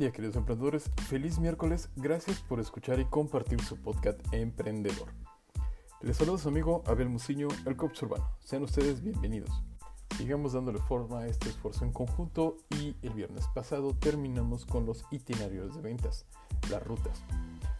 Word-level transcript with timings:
día 0.00 0.12
queridos 0.12 0.36
emprendedores, 0.36 0.90
feliz 1.08 1.38
miércoles, 1.38 1.90
gracias 1.94 2.40
por 2.40 2.58
escuchar 2.58 2.98
y 3.00 3.04
compartir 3.04 3.60
su 3.60 3.76
podcast 3.76 4.18
Emprendedor. 4.32 5.12
Les 6.00 6.16
saluda 6.16 6.38
su 6.38 6.48
amigo 6.48 6.82
Abel 6.86 7.10
Muciño, 7.10 7.48
el 7.66 7.76
coach 7.76 8.02
urbano. 8.04 8.26
Sean 8.42 8.62
ustedes 8.62 9.02
bienvenidos. 9.02 9.62
Sigamos 10.16 10.54
dándole 10.54 10.78
forma 10.78 11.18
a 11.18 11.26
este 11.26 11.50
esfuerzo 11.50 11.84
en 11.84 11.92
conjunto 11.92 12.56
y 12.70 12.96
el 13.02 13.12
viernes 13.12 13.44
pasado 13.54 13.92
terminamos 13.92 14.64
con 14.64 14.86
los 14.86 15.04
itinerarios 15.10 15.76
de 15.76 15.82
ventas, 15.82 16.24
las 16.70 16.82
rutas. 16.82 17.22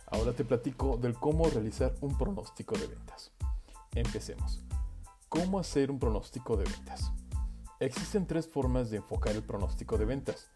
Ahora 0.04 0.34
te 0.34 0.44
platico 0.44 0.98
del 0.98 1.14
cómo 1.14 1.48
realizar 1.48 1.94
un 2.02 2.18
pronóstico 2.18 2.76
de 2.76 2.86
ventas. 2.86 3.32
Empecemos. 3.94 4.62
¿Cómo 5.30 5.58
hacer 5.58 5.90
un 5.90 5.98
pronóstico 5.98 6.58
de 6.58 6.64
ventas? 6.64 7.12
Existen 7.78 8.26
tres 8.26 8.46
formas 8.46 8.90
de 8.90 8.98
enfocar 8.98 9.34
el 9.34 9.42
pronóstico 9.42 9.96
de 9.96 10.04
ventas. 10.04 10.50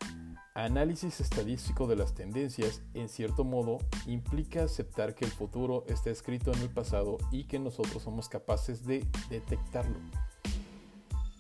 Análisis 0.56 1.18
estadístico 1.18 1.88
de 1.88 1.96
las 1.96 2.14
tendencias, 2.14 2.80
en 2.94 3.08
cierto 3.08 3.42
modo, 3.42 3.78
implica 4.06 4.62
aceptar 4.62 5.16
que 5.16 5.24
el 5.24 5.32
futuro 5.32 5.84
está 5.88 6.10
escrito 6.10 6.52
en 6.52 6.60
el 6.60 6.70
pasado 6.70 7.18
y 7.32 7.44
que 7.44 7.58
nosotros 7.58 8.04
somos 8.04 8.28
capaces 8.28 8.86
de 8.86 9.04
detectarlo. 9.28 9.98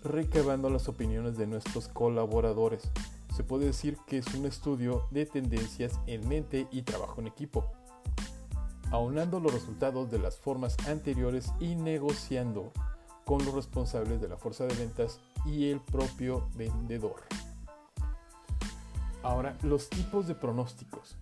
Recabando 0.02 0.68
las 0.68 0.88
opiniones 0.88 1.36
de 1.36 1.46
nuestros 1.46 1.86
colaboradores, 1.86 2.90
se 3.36 3.44
puede 3.44 3.66
decir 3.66 3.98
que 4.04 4.18
es 4.18 4.34
un 4.34 4.46
estudio 4.46 5.06
de 5.12 5.26
tendencias 5.26 6.00
en 6.08 6.28
mente 6.28 6.66
y 6.72 6.82
trabajo 6.82 7.20
en 7.20 7.28
equipo. 7.28 7.70
Aunando 8.90 9.38
los 9.38 9.54
resultados 9.54 10.10
de 10.10 10.18
las 10.18 10.38
formas 10.38 10.76
anteriores 10.88 11.52
y 11.60 11.76
negociando 11.76 12.72
con 13.24 13.44
los 13.44 13.54
responsables 13.54 14.20
de 14.20 14.28
la 14.28 14.36
fuerza 14.36 14.66
de 14.66 14.74
ventas 14.74 15.20
y 15.46 15.70
el 15.70 15.80
propio 15.80 16.48
vendedor. 16.56 17.22
Ahora, 19.24 19.56
los 19.62 19.88
tipos 19.88 20.26
de 20.26 20.34
pronósticos. 20.34 21.16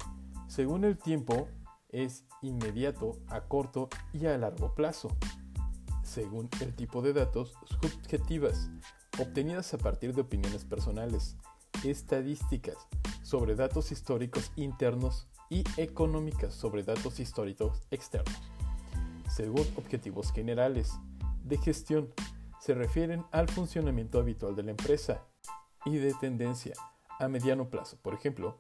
Según 0.49 0.85
el 0.85 0.99
tiempo, 0.99 1.49
es 1.89 2.27
inmediato, 2.43 3.17
a 3.29 3.43
corto 3.43 3.89
y 4.13 4.27
a 4.27 4.37
largo 4.37 4.75
plazo. 4.75 5.17
Según 6.03 6.51
el 6.61 6.75
tipo 6.75 7.01
de 7.01 7.13
datos, 7.13 7.55
subjetivas, 7.81 8.71
obtenidas 9.21 9.73
a 9.73 9.79
partir 9.79 10.17
de 10.17 10.23
opiniones 10.23 10.65
personales, 10.65 11.37
estadísticas 11.85 12.77
sobre 13.23 13.55
datos 13.55 13.93
históricos 13.93 14.51
internos 14.57 15.29
y 15.49 15.63
económicas 15.77 16.55
sobre 16.55 16.83
datos 16.83 17.21
históricos 17.21 17.83
externos. 17.93 18.35
Según 19.31 19.65
objetivos 19.77 20.33
generales, 20.33 20.91
de 21.45 21.57
gestión, 21.57 22.13
se 22.59 22.75
refieren 22.75 23.25
al 23.31 23.49
funcionamiento 23.49 24.19
habitual 24.19 24.57
de 24.57 24.65
la 24.65 24.73
empresa 24.73 25.23
y 25.85 25.99
de 25.99 26.13
tendencia 26.15 26.75
a 27.23 27.29
mediano 27.29 27.71
plazo. 27.71 27.97
Por 28.03 28.15
ejemplo, 28.15 28.59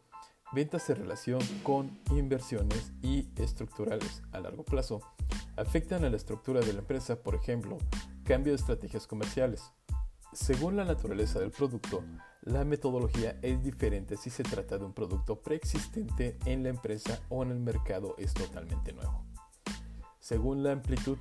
ventas 0.53 0.89
en 0.89 0.97
relación 0.97 1.41
con 1.63 1.99
inversiones 2.11 2.93
y 3.03 3.29
estructurales 3.37 4.23
a 4.33 4.41
largo 4.41 4.65
plazo 4.65 5.01
afectan 5.57 6.05
a 6.05 6.11
la 6.11 6.17
estructura 6.17 6.61
de 6.61 6.73
la 6.73 6.81
empresa, 6.81 7.17
por 7.23 7.35
ejemplo, 7.35 7.79
cambio 8.25 8.53
de 8.53 8.59
estrategias 8.59 9.07
comerciales. 9.07 9.73
Según 10.33 10.77
la 10.77 10.85
naturaleza 10.85 11.41
del 11.41 11.51
producto, 11.51 12.05
la 12.43 12.65
metodología 12.65 13.39
es 13.43 13.63
diferente 13.63 14.17
si 14.17 14.31
se 14.31 14.43
trata 14.43 14.79
de 14.79 14.85
un 14.85 14.95
producto 14.95 15.43
preexistente 15.43 16.39
en 16.47 16.63
la 16.63 16.71
empresa 16.71 17.21
o 17.29 17.43
en 17.43 17.51
el 17.51 17.61
mercado 17.61 18.15
es 18.17 18.33
totalmente 18.33 18.93
nuevo. 18.93 19.25
Según 20.21 20.63
la 20.63 20.73
amplitud, 20.73 21.19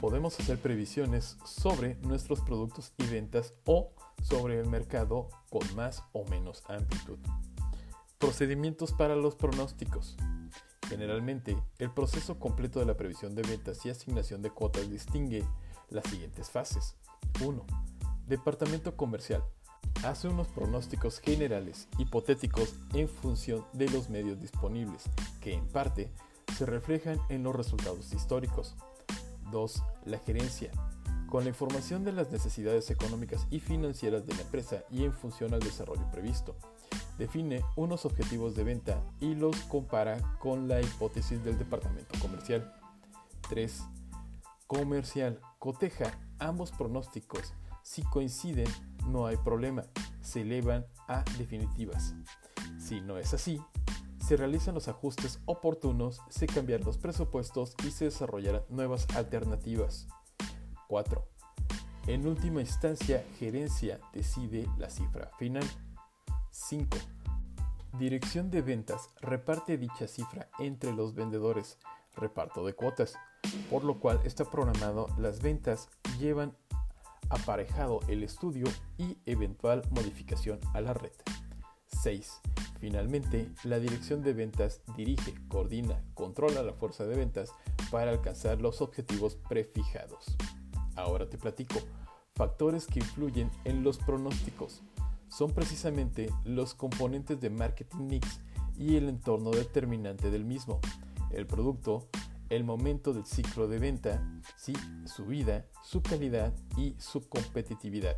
podemos 0.00 0.38
hacer 0.38 0.58
previsiones 0.58 1.38
sobre 1.46 1.94
nuestros 2.02 2.40
productos 2.40 2.92
y 2.98 3.06
ventas 3.06 3.54
o 3.64 3.92
sobre 4.24 4.58
el 4.58 4.66
mercado 4.66 5.28
con 5.50 5.62
más 5.76 6.02
o 6.12 6.24
menos 6.24 6.62
amplitud. 6.68 7.18
Procedimientos 8.18 8.92
para 8.92 9.14
los 9.14 9.36
pronósticos. 9.36 10.16
Generalmente, 10.88 11.56
el 11.78 11.90
proceso 11.90 12.38
completo 12.38 12.80
de 12.80 12.86
la 12.86 12.96
previsión 12.96 13.34
de 13.34 13.42
ventas 13.42 13.84
y 13.84 13.90
asignación 13.90 14.42
de 14.42 14.50
cuotas 14.50 14.90
distingue 14.90 15.44
las 15.90 16.04
siguientes 16.06 16.50
fases. 16.50 16.96
1. 17.44 17.64
Departamento 18.26 18.96
comercial. 18.96 19.44
Hace 20.04 20.28
unos 20.28 20.48
pronósticos 20.48 21.20
generales, 21.20 21.88
hipotéticos, 21.98 22.74
en 22.94 23.08
función 23.08 23.64
de 23.72 23.88
los 23.90 24.08
medios 24.08 24.40
disponibles, 24.40 25.04
que 25.40 25.52
en 25.52 25.66
parte 25.68 26.10
se 26.56 26.64
reflejan 26.64 27.18
en 27.28 27.42
los 27.42 27.54
resultados 27.54 28.12
históricos. 28.12 28.74
2. 29.50 29.82
La 30.06 30.18
gerencia 30.18 30.70
con 31.34 31.42
la 31.42 31.50
información 31.50 32.04
de 32.04 32.12
las 32.12 32.30
necesidades 32.30 32.92
económicas 32.92 33.48
y 33.50 33.58
financieras 33.58 34.24
de 34.24 34.36
la 34.36 34.42
empresa 34.42 34.84
y 34.88 35.02
en 35.02 35.12
función 35.12 35.52
al 35.52 35.58
desarrollo 35.58 36.08
previsto. 36.12 36.54
Define 37.18 37.64
unos 37.74 38.06
objetivos 38.06 38.54
de 38.54 38.62
venta 38.62 39.02
y 39.18 39.34
los 39.34 39.56
compara 39.62 40.38
con 40.38 40.68
la 40.68 40.80
hipótesis 40.80 41.42
del 41.42 41.58
departamento 41.58 42.16
comercial. 42.20 42.72
3. 43.48 43.82
Comercial. 44.68 45.40
Coteja 45.58 46.16
ambos 46.38 46.70
pronósticos. 46.70 47.52
Si 47.82 48.04
coinciden, 48.04 48.68
no 49.08 49.26
hay 49.26 49.36
problema. 49.36 49.82
Se 50.20 50.42
elevan 50.42 50.86
a 51.08 51.24
definitivas. 51.36 52.14
Si 52.78 53.00
no 53.00 53.18
es 53.18 53.34
así, 53.34 53.60
se 54.24 54.36
realizan 54.36 54.76
los 54.76 54.86
ajustes 54.86 55.40
oportunos, 55.46 56.20
se 56.28 56.46
cambian 56.46 56.84
los 56.84 56.96
presupuestos 56.96 57.74
y 57.84 57.90
se 57.90 58.04
desarrollarán 58.04 58.62
nuevas 58.68 59.08
alternativas. 59.16 60.06
4. 60.88 61.24
En 62.06 62.26
última 62.26 62.60
instancia, 62.60 63.24
gerencia 63.38 64.00
decide 64.12 64.68
la 64.78 64.90
cifra 64.90 65.30
final. 65.38 65.64
5. 66.50 66.98
Dirección 67.98 68.50
de 68.50 68.60
ventas 68.60 69.10
reparte 69.20 69.78
dicha 69.78 70.08
cifra 70.08 70.48
entre 70.58 70.92
los 70.92 71.14
vendedores, 71.14 71.78
reparto 72.16 72.66
de 72.66 72.74
cuotas, 72.74 73.14
por 73.70 73.84
lo 73.84 74.00
cual 74.00 74.20
está 74.24 74.44
programado 74.44 75.08
las 75.18 75.40
ventas 75.40 75.88
llevan 76.18 76.56
aparejado 77.30 78.00
el 78.08 78.22
estudio 78.22 78.66
y 78.98 79.16
eventual 79.26 79.82
modificación 79.90 80.60
a 80.74 80.80
la 80.80 80.94
red. 80.94 81.12
6. 82.02 82.40
Finalmente, 82.80 83.50
la 83.64 83.78
dirección 83.78 84.22
de 84.22 84.34
ventas 84.34 84.82
dirige, 84.96 85.34
coordina, 85.48 86.02
controla 86.14 86.62
la 86.62 86.74
fuerza 86.74 87.06
de 87.06 87.16
ventas 87.16 87.50
para 87.90 88.10
alcanzar 88.10 88.60
los 88.60 88.82
objetivos 88.82 89.36
prefijados. 89.48 90.36
Ahora 90.96 91.28
te 91.28 91.38
platico. 91.38 91.80
Factores 92.34 92.86
que 92.86 93.00
influyen 93.00 93.50
en 93.64 93.84
los 93.84 93.98
pronósticos 93.98 94.82
son 95.28 95.52
precisamente 95.52 96.30
los 96.44 96.74
componentes 96.74 97.40
de 97.40 97.50
marketing 97.50 98.06
mix 98.06 98.40
y 98.76 98.96
el 98.96 99.08
entorno 99.08 99.50
determinante 99.50 100.30
del 100.30 100.44
mismo. 100.44 100.80
El 101.30 101.46
producto, 101.46 102.08
el 102.50 102.64
momento 102.64 103.12
del 103.12 103.24
ciclo 103.24 103.68
de 103.68 103.78
venta, 103.78 104.22
su 105.06 105.24
vida, 105.26 105.66
su 105.82 106.02
calidad 106.02 106.52
y 106.76 106.94
su 106.98 107.28
competitividad. 107.28 108.16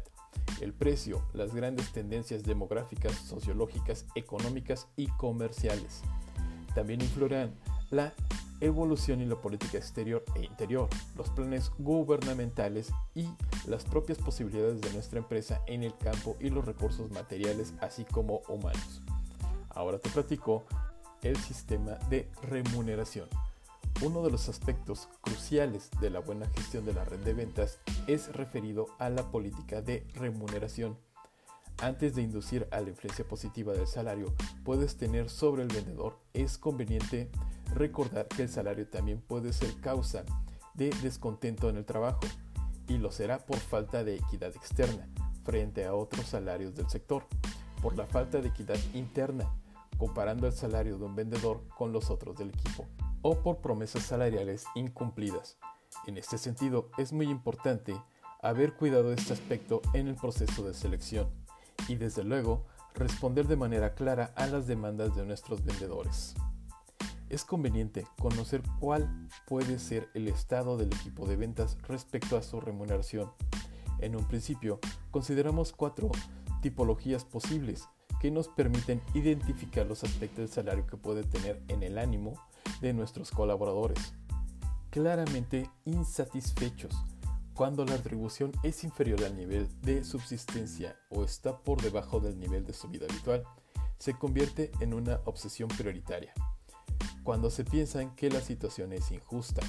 El 0.60 0.74
precio, 0.74 1.22
las 1.32 1.54
grandes 1.54 1.92
tendencias 1.92 2.42
demográficas, 2.42 3.14
sociológicas, 3.14 4.06
económicas 4.14 4.88
y 4.96 5.06
comerciales. 5.06 6.02
También 6.74 7.00
influirán 7.00 7.54
la 7.90 8.12
evolución 8.60 9.20
y 9.20 9.26
la 9.26 9.36
política 9.36 9.78
exterior 9.78 10.24
e 10.34 10.44
interior, 10.44 10.88
los 11.16 11.30
planes 11.30 11.70
gubernamentales 11.78 12.92
y 13.14 13.28
las 13.66 13.84
propias 13.84 14.18
posibilidades 14.18 14.80
de 14.80 14.92
nuestra 14.92 15.18
empresa 15.18 15.62
en 15.66 15.82
el 15.82 15.96
campo 15.96 16.36
y 16.40 16.50
los 16.50 16.64
recursos 16.64 17.10
materiales 17.10 17.74
así 17.80 18.04
como 18.04 18.42
humanos. 18.48 19.02
Ahora 19.70 19.98
te 19.98 20.10
platico 20.10 20.64
el 21.22 21.36
sistema 21.36 21.92
de 22.10 22.30
remuneración. 22.42 23.28
Uno 24.02 24.22
de 24.22 24.30
los 24.30 24.48
aspectos 24.48 25.08
cruciales 25.22 25.90
de 26.00 26.10
la 26.10 26.20
buena 26.20 26.46
gestión 26.50 26.84
de 26.84 26.92
la 26.92 27.04
red 27.04 27.20
de 27.20 27.32
ventas 27.32 27.80
es 28.06 28.32
referido 28.34 28.86
a 28.98 29.08
la 29.08 29.30
política 29.30 29.80
de 29.80 30.06
remuneración. 30.14 30.98
Antes 31.78 32.14
de 32.14 32.22
inducir 32.22 32.68
a 32.70 32.80
la 32.80 32.90
influencia 32.90 33.26
positiva 33.26 33.72
del 33.72 33.86
salario 33.86 34.34
puedes 34.64 34.96
tener 34.96 35.28
sobre 35.28 35.62
el 35.62 35.68
vendedor, 35.68 36.18
es 36.32 36.58
conveniente 36.58 37.30
recordar 37.76 38.26
que 38.26 38.42
el 38.42 38.48
salario 38.48 38.88
también 38.88 39.20
puede 39.20 39.52
ser 39.52 39.72
causa 39.80 40.24
de 40.74 40.90
descontento 41.02 41.68
en 41.68 41.76
el 41.76 41.84
trabajo 41.84 42.20
y 42.88 42.98
lo 42.98 43.12
será 43.12 43.38
por 43.38 43.58
falta 43.58 44.02
de 44.02 44.16
equidad 44.16 44.54
externa 44.56 45.08
frente 45.44 45.84
a 45.84 45.94
otros 45.94 46.26
salarios 46.26 46.74
del 46.74 46.88
sector, 46.88 47.24
por 47.82 47.96
la 47.96 48.06
falta 48.06 48.40
de 48.40 48.48
equidad 48.48 48.78
interna 48.94 49.48
comparando 49.98 50.46
el 50.46 50.52
salario 50.52 50.98
de 50.98 51.04
un 51.04 51.14
vendedor 51.14 51.62
con 51.76 51.92
los 51.92 52.10
otros 52.10 52.36
del 52.36 52.50
equipo 52.50 52.86
o 53.22 53.36
por 53.36 53.58
promesas 53.58 54.02
salariales 54.02 54.66
incumplidas. 54.74 55.56
En 56.06 56.18
este 56.18 56.38
sentido, 56.38 56.90
es 56.98 57.12
muy 57.12 57.28
importante 57.28 57.94
haber 58.42 58.74
cuidado 58.74 59.12
este 59.12 59.32
aspecto 59.32 59.80
en 59.94 60.08
el 60.08 60.14
proceso 60.14 60.64
de 60.64 60.74
selección 60.74 61.28
y 61.88 61.96
desde 61.96 62.24
luego 62.24 62.66
responder 62.94 63.46
de 63.46 63.56
manera 63.56 63.94
clara 63.94 64.32
a 64.36 64.46
las 64.46 64.66
demandas 64.66 65.14
de 65.16 65.24
nuestros 65.24 65.64
vendedores 65.64 66.34
es 67.28 67.44
conveniente 67.44 68.06
conocer 68.20 68.62
cuál 68.80 69.28
puede 69.46 69.78
ser 69.78 70.08
el 70.14 70.28
estado 70.28 70.76
del 70.76 70.92
equipo 70.92 71.26
de 71.26 71.36
ventas 71.36 71.78
respecto 71.82 72.36
a 72.36 72.42
su 72.42 72.60
remuneración. 72.60 73.30
En 73.98 74.16
un 74.16 74.26
principio, 74.26 74.78
consideramos 75.10 75.72
cuatro 75.72 76.10
tipologías 76.62 77.24
posibles, 77.24 77.88
que 78.20 78.30
nos 78.30 78.48
permiten 78.48 79.02
identificar 79.14 79.86
los 79.86 80.02
aspectos 80.02 80.38
del 80.38 80.48
salario 80.48 80.86
que 80.86 80.96
puede 80.96 81.22
tener 81.22 81.62
en 81.68 81.82
el 81.82 81.98
ánimo 81.98 82.34
de 82.80 82.92
nuestros 82.92 83.30
colaboradores. 83.30 84.14
Claramente 84.90 85.70
insatisfechos 85.84 86.94
cuando 87.56 87.86
la 87.86 87.96
retribución 87.96 88.52
es 88.62 88.84
inferior 88.84 89.24
al 89.24 89.34
nivel 89.34 89.66
de 89.80 90.04
subsistencia 90.04 90.94
o 91.08 91.24
está 91.24 91.58
por 91.58 91.80
debajo 91.80 92.20
del 92.20 92.38
nivel 92.38 92.66
de 92.66 92.74
su 92.74 92.86
vida 92.88 93.06
habitual, 93.08 93.44
se 93.98 94.12
convierte 94.12 94.70
en 94.80 94.92
una 94.92 95.20
obsesión 95.24 95.68
prioritaria. 95.68 96.34
Cuando 97.26 97.50
se 97.50 97.64
piensan 97.64 98.14
que 98.14 98.30
la 98.30 98.40
situación 98.40 98.92
es 98.92 99.10
injusta, 99.10 99.60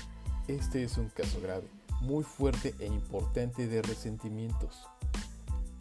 este 0.48 0.84
es 0.84 1.00
un 1.00 1.10
caso 1.10 1.42
grave, 1.42 1.68
muy 2.02 2.24
fuerte 2.24 2.76
e 2.78 2.86
importante 2.86 3.66
de 3.66 3.82
resentimientos. 3.82 4.88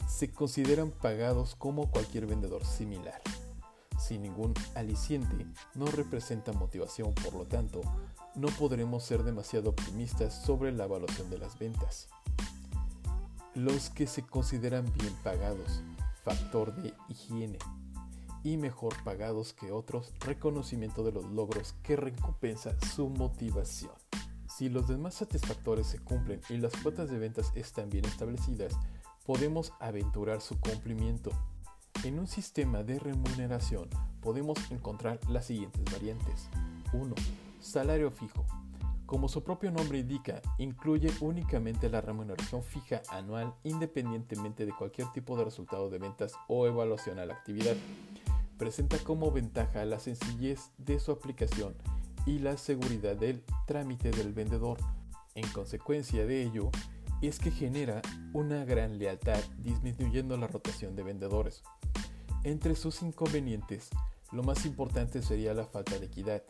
Se 0.07 0.31
consideran 0.31 0.89
pagados 0.89 1.53
como 1.53 1.91
cualquier 1.91 2.25
vendedor 2.25 2.65
similar. 2.65 3.21
Sin 3.99 4.23
ningún 4.23 4.55
aliciente, 4.73 5.45
no 5.75 5.85
representa 5.85 6.51
motivación, 6.51 7.13
por 7.13 7.35
lo 7.35 7.45
tanto, 7.45 7.81
no 8.33 8.47
podremos 8.47 9.03
ser 9.03 9.21
demasiado 9.21 9.69
optimistas 9.69 10.33
sobre 10.33 10.71
la 10.71 10.85
evaluación 10.85 11.29
de 11.29 11.37
las 11.37 11.59
ventas. 11.59 12.07
Los 13.53 13.91
que 13.91 14.07
se 14.07 14.23
consideran 14.23 14.91
bien 14.99 15.13
pagados, 15.23 15.83
factor 16.23 16.75
de 16.77 16.95
higiene, 17.07 17.59
y 18.43 18.57
mejor 18.57 18.93
pagados 19.03 19.53
que 19.53 19.71
otros, 19.71 20.13
reconocimiento 20.19 21.03
de 21.03 21.11
los 21.11 21.25
logros 21.25 21.75
que 21.83 21.95
recompensa 21.95 22.75
su 22.93 23.09
motivación. 23.09 23.93
Si 24.47 24.69
los 24.69 24.87
demás 24.87 25.13
satisfactores 25.15 25.87
se 25.87 25.99
cumplen 25.99 26.41
y 26.49 26.57
las 26.57 26.75
cuotas 26.77 27.09
de 27.09 27.19
ventas 27.19 27.51
están 27.55 27.89
bien 27.89 28.05
establecidas, 28.05 28.73
podemos 29.25 29.73
aventurar 29.79 30.41
su 30.41 30.59
cumplimiento. 30.59 31.31
En 32.03 32.17
un 32.17 32.27
sistema 32.27 32.83
de 32.83 32.97
remuneración 32.97 33.89
podemos 34.21 34.57
encontrar 34.71 35.19
las 35.29 35.45
siguientes 35.45 35.83
variantes. 35.91 36.49
1. 36.93 37.13
Salario 37.59 38.09
fijo. 38.11 38.45
Como 39.05 39.29
su 39.29 39.41
propio 39.41 39.71
nombre 39.71 39.99
indica, 39.99 40.41
incluye 40.57 41.09
únicamente 41.21 41.89
la 41.89 42.01
remuneración 42.01 42.61
fija 42.61 43.01
anual 43.09 43.53
independientemente 43.63 44.65
de 44.65 44.73
cualquier 44.73 45.07
tipo 45.13 45.37
de 45.37 45.45
resultado 45.45 45.89
de 45.89 45.97
ventas 45.97 46.33
o 46.47 46.67
evaluación 46.67 47.17
a 47.17 47.25
la 47.25 47.33
actividad. 47.35 47.75
Presenta 48.57 48.97
como 48.99 49.31
ventaja 49.31 49.85
la 49.85 49.99
sencillez 49.99 50.71
de 50.77 50.99
su 50.99 51.11
aplicación 51.11 51.75
y 52.25 52.39
la 52.39 52.57
seguridad 52.57 53.15
del 53.15 53.43
trámite 53.67 54.11
del 54.11 54.33
vendedor. 54.33 54.79
En 55.35 55.47
consecuencia 55.49 56.25
de 56.25 56.41
ello, 56.41 56.71
es 57.21 57.39
que 57.39 57.51
genera 57.51 58.01
una 58.33 58.65
gran 58.65 58.97
lealtad 58.97 59.39
disminuyendo 59.59 60.37
la 60.37 60.47
rotación 60.47 60.95
de 60.95 61.03
vendedores. 61.03 61.63
Entre 62.43 62.75
sus 62.75 63.01
inconvenientes, 63.01 63.89
lo 64.31 64.43
más 64.43 64.65
importante 64.65 65.21
sería 65.21 65.53
la 65.53 65.65
falta 65.65 65.97
de 65.97 66.05
equidad. 66.05 66.43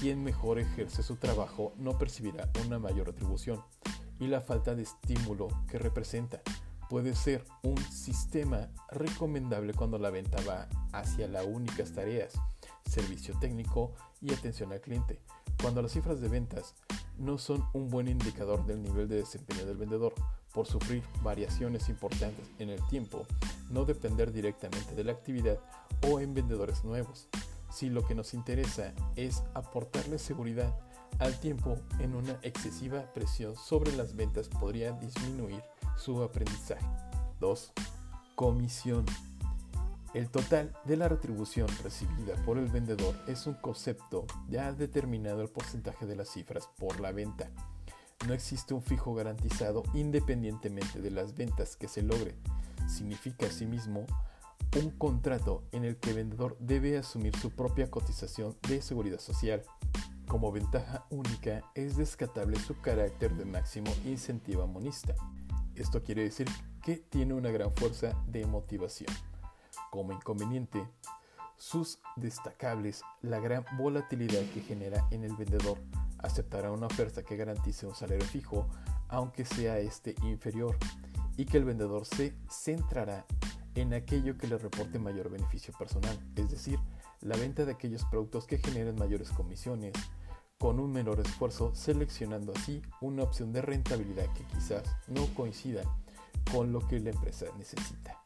Quien 0.00 0.22
mejor 0.22 0.58
ejerce 0.58 1.02
su 1.02 1.16
trabajo 1.16 1.74
no 1.76 1.98
percibirá 1.98 2.50
una 2.66 2.78
mayor 2.78 3.06
retribución 3.06 3.60
y 4.18 4.26
la 4.26 4.40
falta 4.40 4.74
de 4.74 4.82
estímulo 4.82 5.48
que 5.68 5.78
representa 5.78 6.42
puede 6.94 7.16
ser 7.16 7.44
un 7.64 7.76
sistema 7.90 8.68
recomendable 8.88 9.74
cuando 9.74 9.98
la 9.98 10.10
venta 10.10 10.40
va 10.48 10.68
hacia 10.92 11.26
las 11.26 11.44
únicas 11.44 11.90
tareas 11.92 12.34
servicio 12.88 13.36
técnico 13.40 13.92
y 14.20 14.32
atención 14.32 14.70
al 14.70 14.80
cliente. 14.80 15.18
Cuando 15.60 15.82
las 15.82 15.90
cifras 15.90 16.20
de 16.20 16.28
ventas 16.28 16.76
no 17.18 17.36
son 17.36 17.64
un 17.72 17.90
buen 17.90 18.06
indicador 18.06 18.64
del 18.64 18.80
nivel 18.80 19.08
de 19.08 19.16
desempeño 19.16 19.66
del 19.66 19.76
vendedor 19.76 20.14
por 20.52 20.68
sufrir 20.68 21.02
variaciones 21.24 21.88
importantes 21.88 22.46
en 22.60 22.70
el 22.70 22.80
tiempo, 22.86 23.26
no 23.70 23.84
depender 23.84 24.30
directamente 24.30 24.94
de 24.94 25.02
la 25.02 25.10
actividad 25.10 25.58
o 26.08 26.20
en 26.20 26.32
vendedores 26.32 26.84
nuevos. 26.84 27.28
Si 27.72 27.90
lo 27.90 28.06
que 28.06 28.14
nos 28.14 28.34
interesa 28.34 28.94
es 29.16 29.42
aportarle 29.54 30.20
seguridad 30.20 30.72
al 31.18 31.38
tiempo 31.40 31.78
en 32.00 32.14
una 32.14 32.38
excesiva 32.42 33.12
presión 33.12 33.56
sobre 33.56 33.94
las 33.96 34.14
ventas 34.16 34.48
podría 34.48 34.92
disminuir 34.92 35.62
su 35.96 36.22
aprendizaje. 36.22 36.86
2. 37.40 37.72
Comisión. 38.34 39.04
El 40.14 40.28
total 40.30 40.72
de 40.84 40.96
la 40.96 41.08
retribución 41.08 41.66
recibida 41.82 42.36
por 42.44 42.58
el 42.58 42.68
vendedor 42.68 43.16
es 43.26 43.46
un 43.46 43.54
concepto 43.54 44.26
ya 44.48 44.72
determinado 44.72 45.42
el 45.42 45.48
porcentaje 45.48 46.06
de 46.06 46.14
las 46.16 46.28
cifras 46.30 46.68
por 46.78 47.00
la 47.00 47.10
venta. 47.10 47.50
No 48.26 48.32
existe 48.32 48.74
un 48.74 48.82
fijo 48.82 49.14
garantizado 49.14 49.82
independientemente 49.92 51.00
de 51.00 51.10
las 51.10 51.34
ventas 51.34 51.76
que 51.76 51.88
se 51.88 52.02
logre. 52.02 52.36
Significa 52.88 53.46
asimismo 53.46 54.06
un 54.76 54.90
contrato 54.90 55.64
en 55.72 55.84
el 55.84 55.96
que 55.96 56.10
el 56.10 56.16
vendedor 56.16 56.56
debe 56.60 56.96
asumir 56.96 57.36
su 57.36 57.50
propia 57.50 57.90
cotización 57.90 58.56
de 58.68 58.82
seguridad 58.82 59.20
social. 59.20 59.62
Como 60.34 60.50
ventaja 60.50 61.06
única 61.10 61.62
es 61.76 61.96
descatable 61.96 62.58
su 62.58 62.76
carácter 62.80 63.36
de 63.36 63.44
máximo 63.44 63.92
incentivo 64.04 64.66
monista. 64.66 65.14
Esto 65.76 66.02
quiere 66.02 66.24
decir 66.24 66.48
que 66.82 66.96
tiene 66.96 67.34
una 67.34 67.52
gran 67.52 67.72
fuerza 67.72 68.20
de 68.26 68.44
motivación. 68.44 69.14
Como 69.92 70.12
inconveniente, 70.12 70.84
sus 71.56 72.00
destacables 72.16 73.02
la 73.22 73.38
gran 73.38 73.64
volatilidad 73.78 74.42
que 74.52 74.60
genera 74.60 75.06
en 75.12 75.22
el 75.22 75.36
vendedor. 75.36 75.78
Aceptará 76.18 76.72
una 76.72 76.88
oferta 76.88 77.22
que 77.22 77.36
garantice 77.36 77.86
un 77.86 77.94
salario 77.94 78.24
fijo, 78.24 78.66
aunque 79.06 79.44
sea 79.44 79.78
este 79.78 80.16
inferior, 80.24 80.76
y 81.36 81.44
que 81.44 81.58
el 81.58 81.64
vendedor 81.64 82.06
se 82.06 82.34
centrará 82.50 83.24
en 83.76 83.94
aquello 83.94 84.36
que 84.36 84.48
le 84.48 84.58
reporte 84.58 84.98
mayor 84.98 85.30
beneficio 85.30 85.72
personal, 85.78 86.18
es 86.34 86.50
decir, 86.50 86.80
la 87.20 87.36
venta 87.36 87.64
de 87.64 87.72
aquellos 87.72 88.04
productos 88.04 88.46
que 88.46 88.58
generen 88.58 88.96
mayores 88.96 89.30
comisiones, 89.30 89.92
con 90.58 90.80
un 90.80 90.92
menor 90.92 91.20
esfuerzo, 91.20 91.74
seleccionando 91.74 92.52
así 92.56 92.82
una 93.00 93.22
opción 93.22 93.52
de 93.52 93.62
rentabilidad 93.62 94.32
que 94.34 94.44
quizás 94.44 94.82
no 95.08 95.26
coincida 95.34 95.82
con 96.52 96.72
lo 96.72 96.86
que 96.86 97.00
la 97.00 97.10
empresa 97.10 97.46
necesita 97.58 98.24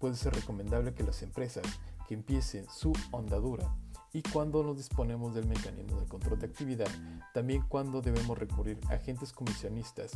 puede 0.00 0.16
ser 0.16 0.34
recomendable 0.34 0.94
que 0.94 1.04
las 1.04 1.22
empresas 1.22 1.64
que 2.08 2.14
empiecen 2.14 2.66
su 2.68 2.92
ondadura 3.12 3.72
y 4.12 4.22
cuando 4.22 4.64
nos 4.64 4.76
disponemos 4.76 5.34
del 5.34 5.46
mecanismo 5.46 6.00
de 6.00 6.08
control 6.08 6.40
de 6.40 6.46
actividad, 6.46 6.88
también 7.32 7.62
cuando 7.68 8.00
debemos 8.00 8.36
recurrir 8.36 8.80
a 8.88 8.94
agentes 8.94 9.32
comisionistas, 9.32 10.12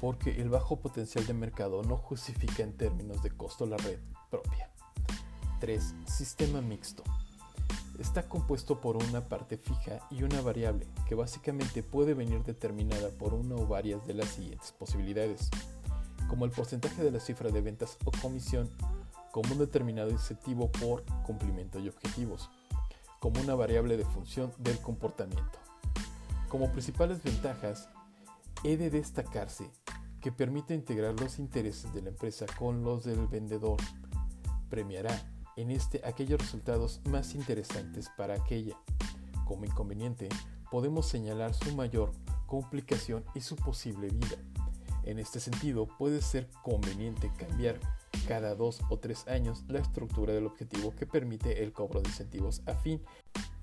porque 0.00 0.40
el 0.40 0.48
bajo 0.48 0.80
potencial 0.80 1.26
de 1.26 1.34
mercado 1.34 1.82
no 1.82 1.98
justifica 1.98 2.62
en 2.62 2.74
términos 2.74 3.22
de 3.22 3.30
costo 3.30 3.66
la 3.66 3.76
red 3.76 3.98
propia. 4.30 4.70
3. 5.58 5.94
Sistema 6.06 6.62
mixto. 6.62 7.02
Está 8.00 8.26
compuesto 8.26 8.80
por 8.80 8.96
una 8.96 9.20
parte 9.20 9.58
fija 9.58 10.00
y 10.10 10.22
una 10.22 10.40
variable, 10.40 10.86
que 11.06 11.14
básicamente 11.14 11.82
puede 11.82 12.14
venir 12.14 12.42
determinada 12.42 13.10
por 13.10 13.34
una 13.34 13.56
o 13.56 13.66
varias 13.66 14.06
de 14.06 14.14
las 14.14 14.30
siguientes 14.30 14.72
posibilidades, 14.72 15.50
como 16.26 16.46
el 16.46 16.50
porcentaje 16.50 17.04
de 17.04 17.10
la 17.10 17.20
cifra 17.20 17.50
de 17.50 17.60
ventas 17.60 17.98
o 18.06 18.10
comisión 18.10 18.70
como 19.32 19.52
un 19.52 19.58
determinado 19.58 20.10
incentivo 20.10 20.72
por 20.72 21.04
cumplimiento 21.24 21.78
y 21.78 21.88
objetivos, 21.88 22.48
como 23.20 23.38
una 23.42 23.54
variable 23.54 23.98
de 23.98 24.06
función 24.06 24.50
del 24.56 24.78
comportamiento. 24.78 25.58
Como 26.48 26.72
principales 26.72 27.22
ventajas, 27.22 27.90
he 28.64 28.78
de 28.78 28.88
destacarse 28.88 29.70
que 30.22 30.32
permite 30.32 30.74
integrar 30.74 31.20
los 31.20 31.38
intereses 31.38 31.92
de 31.92 32.00
la 32.00 32.08
empresa 32.08 32.46
con 32.58 32.82
los 32.82 33.04
del 33.04 33.26
vendedor. 33.26 33.78
Premiará 34.70 35.22
en 35.60 35.70
este 35.70 36.00
aquellos 36.04 36.40
resultados 36.40 37.00
más 37.04 37.34
interesantes 37.34 38.10
para 38.16 38.34
aquella. 38.34 38.76
Como 39.44 39.64
inconveniente, 39.64 40.28
podemos 40.70 41.06
señalar 41.06 41.54
su 41.54 41.74
mayor 41.74 42.12
complicación 42.46 43.24
y 43.34 43.40
su 43.40 43.56
posible 43.56 44.08
vida. 44.08 44.36
En 45.04 45.18
este 45.18 45.40
sentido, 45.40 45.86
puede 45.98 46.22
ser 46.22 46.48
conveniente 46.62 47.30
cambiar 47.36 47.78
cada 48.28 48.54
dos 48.54 48.80
o 48.90 48.98
tres 48.98 49.26
años 49.28 49.64
la 49.68 49.80
estructura 49.80 50.32
del 50.32 50.46
objetivo 50.46 50.94
que 50.94 51.06
permite 51.06 51.62
el 51.62 51.72
cobro 51.72 52.00
de 52.00 52.08
incentivos 52.08 52.62
a 52.66 52.74
fin 52.74 53.02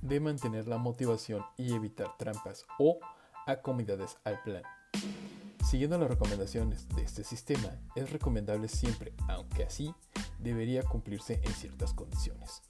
de 0.01 0.19
mantener 0.19 0.67
la 0.67 0.77
motivación 0.77 1.43
y 1.57 1.73
evitar 1.73 2.17
trampas 2.17 2.65
o 2.79 2.99
acomodidades 3.45 4.17
al 4.23 4.41
plan. 4.43 4.63
Siguiendo 5.69 5.97
las 5.97 6.09
recomendaciones 6.09 6.87
de 6.89 7.01
este 7.01 7.23
sistema, 7.23 7.69
es 7.95 8.09
recomendable 8.09 8.67
siempre, 8.69 9.13
aunque 9.27 9.63
así 9.63 9.93
debería 10.39 10.83
cumplirse 10.83 11.39
en 11.43 11.53
ciertas 11.53 11.93
condiciones. 11.93 12.61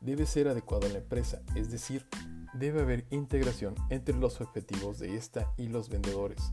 Debe 0.00 0.26
ser 0.26 0.48
adecuado 0.48 0.86
a 0.86 0.90
la 0.90 0.98
empresa, 0.98 1.42
es 1.54 1.70
decir, 1.70 2.06
debe 2.54 2.82
haber 2.82 3.06
integración 3.10 3.74
entre 3.88 4.16
los 4.16 4.40
objetivos 4.40 4.98
de 4.98 5.16
esta 5.16 5.52
y 5.56 5.68
los 5.68 5.88
vendedores. 5.88 6.52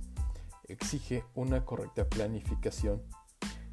Exige 0.68 1.24
una 1.34 1.66
correcta 1.66 2.08
planificación 2.08 3.02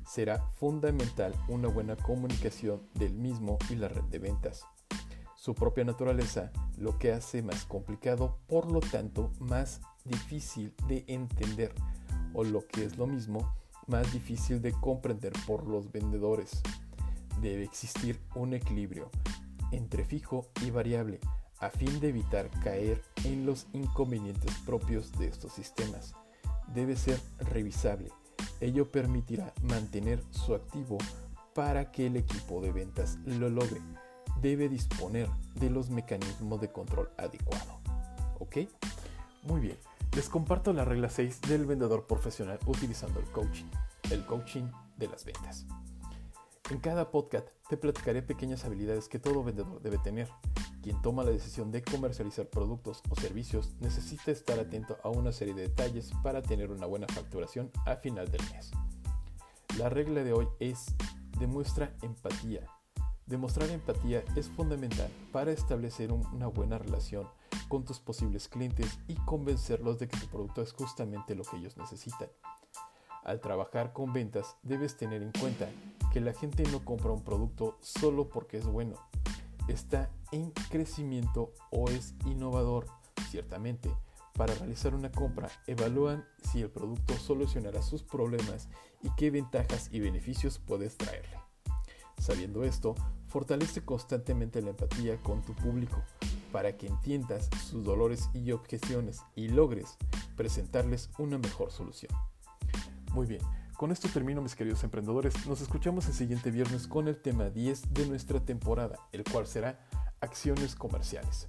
será 0.07 0.40
fundamental 0.55 1.35
una 1.49 1.69
buena 1.69 1.97
comunicación 1.97 2.88
del 2.95 3.12
mismo 3.12 3.59
y 3.69 3.75
la 3.75 3.88
red 3.88 4.05
de 4.05 4.19
ventas. 4.19 4.64
Su 5.35 5.55
propia 5.55 5.85
naturaleza 5.85 6.52
lo 6.78 6.99
que 6.99 7.12
hace 7.12 7.43
más 7.43 7.66
complicado, 7.66 8.38
por 8.47 8.71
lo 8.71 8.81
tanto 8.81 9.33
más 9.40 9.81
difícil 10.05 10.75
de 10.88 11.05
entender, 11.09 11.75
o 12.33 12.45
lo 12.45 12.66
que 12.66 12.85
es 12.85 12.97
lo 12.97 13.07
mismo, 13.07 13.55
más 13.87 14.12
difícil 14.12 14.61
de 14.62 14.73
comprender 14.73 15.33
por 15.47 15.66
los 15.66 15.90
vendedores. 15.93 16.62
debe 17.40 17.64
existir 17.64 18.19
un 18.35 18.55
equilibrio 18.55 19.11
entre 19.71 20.05
fijo 20.05 20.47
y 20.64 20.71
variable 20.71 21.21
a 21.59 21.71
fin 21.71 22.00
de 22.00 22.09
evitar 22.09 22.50
caer 22.62 23.02
en 23.25 23.47
los 23.47 23.66
inconvenientes 23.73 24.52
propios 24.64 25.12
de 25.12 25.28
estos 25.28 25.52
sistemas. 25.52 26.14
Debe 26.75 26.97
ser 26.97 27.21
revisable. 27.38 28.11
Ello 28.61 28.90
permitirá 28.90 29.52
mantener 29.62 30.23
su 30.31 30.55
activo 30.55 30.99
para 31.55 31.90
que 31.90 32.07
el 32.07 32.16
equipo 32.16 32.61
de 32.61 32.73
ventas 32.73 33.19
lo 33.25 33.49
logre. 33.49 33.81
Debe 34.40 34.69
disponer 34.69 35.28
de 35.55 35.71
los 35.71 35.88
mecanismos 35.88 36.61
de 36.61 36.71
control 36.71 37.11
adecuado. 37.16 37.81
¿Ok? 38.38 38.59
Muy 39.45 39.61
bien. 39.61 39.76
Les 40.16 40.30
comparto 40.30 40.73
la 40.73 40.87
regla 40.87 41.11
6 41.11 41.42
del 41.42 41.66
vendedor 41.66 42.06
profesional 42.06 42.58
utilizando 42.64 43.20
el 43.20 43.26
coaching. 43.26 43.66
El 44.11 44.25
coaching 44.25 44.64
de 44.96 45.08
las 45.08 45.26
ventas. 45.26 45.66
En 46.70 46.78
cada 46.78 47.11
podcast 47.11 47.49
te 47.68 47.76
platicaré 47.76 48.23
pequeñas 48.23 48.64
habilidades 48.64 49.11
que 49.11 49.18
todo 49.18 49.44
vendedor 49.44 49.82
debe 49.82 49.99
tener. 49.99 50.30
Quien 50.82 51.02
toma 51.02 51.23
la 51.23 51.32
decisión 51.32 51.70
de 51.70 51.82
comercializar 51.82 52.49
productos 52.49 53.02
o 53.11 53.14
servicios 53.14 53.75
necesita 53.80 54.30
estar 54.30 54.58
atento 54.58 54.96
a 55.04 55.11
una 55.11 55.32
serie 55.32 55.52
de 55.52 55.68
detalles 55.68 56.11
para 56.23 56.40
tener 56.40 56.70
una 56.70 56.87
buena 56.87 57.08
facturación 57.08 57.70
a 57.85 57.96
final 57.96 58.30
del 58.30 58.40
mes. 58.54 58.70
La 59.76 59.90
regla 59.90 60.25
de 60.25 60.32
hoy 60.32 60.49
es 60.61 60.94
demuestra 61.38 61.94
empatía. 62.00 62.62
Demostrar 63.26 63.68
empatía 63.68 64.25
es 64.35 64.49
fundamental 64.49 65.11
para 65.30 65.52
establecer 65.52 66.11
una 66.11 66.46
buena 66.46 66.78
relación 66.78 67.28
con 67.69 67.85
tus 67.85 68.00
posibles 68.00 68.49
clientes 68.49 68.99
y 69.09 69.15
convencerlos 69.15 69.99
de 69.99 70.09
que 70.09 70.19
tu 70.19 70.26
producto 70.26 70.62
es 70.62 70.73
justamente 70.73 71.35
lo 71.35 71.45
que 71.45 71.57
ellos 71.57 71.76
necesitan. 71.76 72.29
Al 73.25 73.41
trabajar 73.41 73.93
con 73.93 74.12
ventas 74.12 74.57
debes 74.62 74.97
tener 74.97 75.23
en 75.23 75.33
cuenta 75.33 75.69
que 76.12 76.21
la 76.21 76.33
gente 76.33 76.62
no 76.71 76.85
compra 76.85 77.11
un 77.11 77.25
producto 77.25 77.76
solo 77.81 78.29
porque 78.29 78.59
es 78.59 78.67
bueno. 78.67 78.95
Está 79.67 80.11
en 80.31 80.53
crecimiento 80.71 81.53
o 81.71 81.91
es 81.91 82.15
innovador, 82.25 82.87
ciertamente. 83.31 83.93
Para 84.35 84.55
realizar 84.55 84.95
una 84.95 85.11
compra, 85.11 85.50
evalúan 85.67 86.25
si 86.45 86.61
el 86.61 86.71
producto 86.71 87.15
solucionará 87.15 87.83
sus 87.83 88.03
problemas 88.03 88.69
y 89.03 89.11
qué 89.17 89.31
ventajas 89.31 89.88
y 89.91 89.99
beneficios 89.99 90.59
puedes 90.59 90.97
traerle. 90.97 91.41
Sabiendo 92.19 92.62
esto, 92.62 92.95
fortalece 93.26 93.85
constantemente 93.85 94.62
la 94.62 94.71
empatía 94.71 95.21
con 95.23 95.43
tu 95.43 95.55
público 95.55 96.03
para 96.57 96.79
que 96.79 96.87
entiendas 96.87 97.51
sus 97.69 97.85
dolores 97.85 98.31
y 98.33 98.51
objeciones 98.53 99.21
y 99.35 99.49
logres 99.49 99.99
presentarles 100.37 101.11
una 101.19 101.37
mejor 101.37 101.71
solución. 101.71 102.11
Muy 103.13 103.27
bien, 103.27 103.43
con 103.77 103.93
esto 103.93 104.09
termino 104.09 104.41
mis 104.41 104.55
queridos 104.55 104.83
emprendedores. 104.83 105.47
Nos 105.47 105.61
escuchamos 105.61 106.07
el 106.07 106.15
siguiente 106.15 106.51
viernes 106.51 106.87
con 106.87 107.09
el 107.09 107.21
tema 107.21 107.51
10 107.51 107.93
de 107.93 108.07
nuestra 108.07 108.41
temporada, 108.41 108.99
el 109.13 109.23
cual 109.25 109.47
será 109.47 109.87
acciones 110.23 110.75
comerciales. 110.75 111.47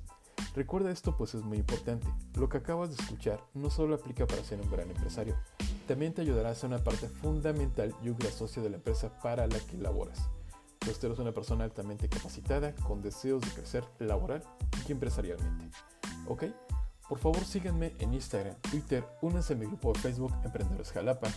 Recuerda 0.54 0.92
esto 0.92 1.16
pues 1.16 1.36
es 1.36 1.42
muy 1.44 1.60
importante. 1.60 2.06
Lo 2.34 2.50
que 2.50 2.58
acabas 2.58 2.90
de 2.90 3.02
escuchar 3.02 3.42
no 3.54 3.70
solo 3.70 3.96
aplica 3.96 4.28
para 4.28 4.44
ser 4.44 4.60
un 4.60 4.70
gran 4.70 4.90
empresario, 4.90 5.38
también 5.88 6.14
te 6.14 6.22
ayudará 6.22 6.50
a 6.50 6.56
ser 6.56 6.68
una 6.68 6.84
parte 6.84 7.08
fundamental 7.08 7.96
y 8.04 8.10
un 8.10 8.18
gran 8.18 8.34
socio 8.34 8.62
de 8.62 8.72
la 8.72 8.76
empresa 8.76 9.18
para 9.22 9.48
la 9.48 9.58
que 9.58 9.78
laboras. 9.78 10.20
Tú 10.94 11.08
eres 11.08 11.20
una 11.20 11.34
persona 11.34 11.64
altamente 11.64 12.08
capacitada, 12.10 12.74
con 12.76 13.02
deseos 13.02 13.42
de 13.42 13.50
crecer 13.50 13.84
laboral 14.00 14.44
y 14.88 14.92
empresarialmente. 14.92 15.70
¿Ok? 16.28 16.46
Por 17.08 17.20
favor 17.20 17.44
síganme 17.46 17.94
en 18.00 18.14
Instagram, 18.14 18.56
Twitter, 18.70 19.06
únanse 19.22 19.54
a 19.54 19.56
mi 19.56 19.66
grupo 19.66 19.94
de 19.94 20.00
Facebook 20.00 20.34
Emprendedores 20.44 20.92
Jalapa 20.92 21.30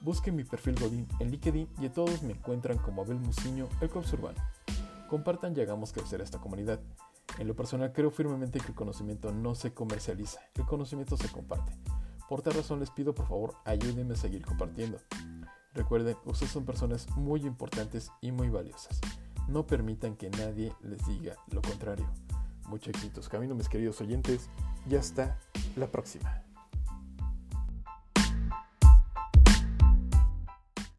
Busquen 0.00 0.36
mi 0.36 0.44
perfil 0.44 0.76
Godín 0.78 1.08
en 1.18 1.30
LinkedIn 1.32 1.68
y 1.80 1.86
a 1.86 1.92
todos 1.92 2.22
me 2.22 2.32
encuentran 2.32 2.78
como 2.78 3.02
Abel 3.02 3.18
Muciño, 3.18 3.68
el 3.80 3.90
Urbano. 3.90 4.38
Compartan 5.08 5.56
y 5.56 5.60
hagamos 5.60 5.92
crecer 5.92 6.20
esta 6.20 6.38
comunidad. 6.38 6.78
En 7.38 7.48
lo 7.48 7.56
personal 7.56 7.92
creo 7.92 8.12
firmemente 8.12 8.60
que 8.60 8.68
el 8.68 8.74
conocimiento 8.74 9.32
no 9.32 9.56
se 9.56 9.74
comercializa, 9.74 10.40
el 10.54 10.66
conocimiento 10.66 11.16
se 11.16 11.28
comparte. 11.28 11.72
Por 12.28 12.42
tal 12.42 12.54
razón 12.54 12.78
les 12.78 12.90
pido 12.90 13.12
por 13.12 13.26
favor 13.26 13.54
ayúdenme 13.64 14.14
a 14.14 14.16
seguir 14.16 14.44
compartiendo. 14.44 14.98
Recuerden, 15.74 16.16
ustedes 16.24 16.52
son 16.52 16.64
personas 16.64 17.08
muy 17.16 17.46
importantes 17.46 18.10
y 18.20 18.32
muy 18.32 18.48
valiosas. 18.48 19.00
No 19.48 19.66
permitan 19.66 20.16
que 20.16 20.30
nadie 20.30 20.72
les 20.82 21.06
diga 21.06 21.36
lo 21.50 21.62
contrario. 21.62 22.08
Muchos 22.68 22.94
éxitos 22.94 23.28
camino 23.28 23.54
mis 23.54 23.68
queridos 23.68 24.00
oyentes 24.00 24.50
y 24.88 24.96
hasta 24.96 25.38
la 25.76 25.86
próxima. 25.86 26.47